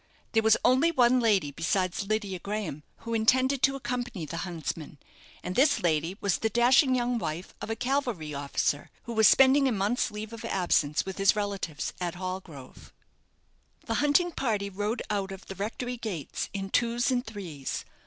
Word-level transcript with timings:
There 0.31 0.41
was 0.41 0.57
only 0.65 0.89
one 0.91 1.19
lady 1.19 1.51
besides 1.51 2.07
Lydia 2.07 2.39
Graham 2.39 2.81
who 3.01 3.13
intended 3.13 3.61
to 3.61 3.75
accompany 3.75 4.25
the 4.25 4.37
huntsmen, 4.49 4.97
and 5.43 5.55
this 5.55 5.83
lady 5.83 6.17
was 6.19 6.39
the 6.39 6.49
dashing 6.49 6.95
young 6.95 7.19
wife 7.19 7.53
of 7.61 7.69
a 7.69 7.75
cavalry 7.75 8.33
officer, 8.33 8.89
who 9.03 9.13
was 9.13 9.27
spending 9.27 9.67
a 9.67 9.71
month's 9.71 10.09
leave 10.09 10.33
of 10.33 10.43
absence 10.43 11.05
with 11.05 11.19
his 11.19 11.35
relatives 11.35 11.93
at 12.01 12.15
Hallgrove. 12.15 12.91
The 13.85 13.93
hunting 14.01 14.31
party 14.31 14.71
rode 14.71 15.03
out 15.11 15.31
of 15.31 15.45
the 15.45 15.53
rectory 15.53 15.97
gates 15.97 16.49
in 16.51 16.71
twos 16.71 17.11
and 17.11 17.23
threes. 17.23 17.85